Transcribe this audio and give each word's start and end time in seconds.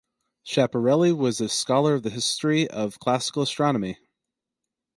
Schiaparelli 0.41 1.13
was 1.13 1.39
a 1.39 1.47
scholar 1.47 1.93
of 1.93 2.01
the 2.01 2.09
history 2.09 2.67
of 2.67 2.97
classical 2.99 3.43
astronomy. 3.43 3.99